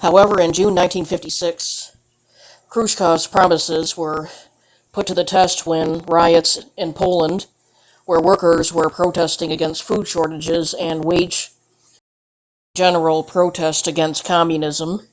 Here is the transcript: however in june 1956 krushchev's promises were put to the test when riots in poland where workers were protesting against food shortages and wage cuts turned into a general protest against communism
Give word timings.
however 0.00 0.40
in 0.40 0.52
june 0.52 0.74
1956 0.74 1.92
krushchev's 2.68 3.28
promises 3.28 3.96
were 3.96 4.28
put 4.90 5.06
to 5.06 5.14
the 5.14 5.22
test 5.22 5.64
when 5.64 5.98
riots 6.00 6.58
in 6.76 6.92
poland 6.92 7.46
where 8.06 8.20
workers 8.20 8.72
were 8.72 8.90
protesting 8.90 9.52
against 9.52 9.84
food 9.84 10.08
shortages 10.08 10.74
and 10.74 11.04
wage 11.04 11.44
cuts 11.44 11.50
turned 11.94 12.16
into 12.16 12.74
a 12.74 12.78
general 12.98 13.22
protest 13.22 13.86
against 13.86 14.24
communism 14.24 15.06